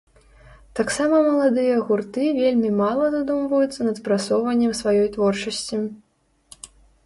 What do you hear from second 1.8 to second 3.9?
гурты вельмі мала задумваюцца